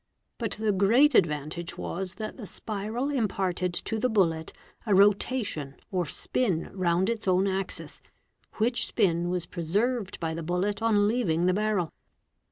[0.39, 4.51] But the great advantage was— that the spiral imparted to the bullet
[4.87, 8.01] a rotation or spin round its own axis,
[8.55, 11.93] which spin was preserved by the bullet on leaving the barrel.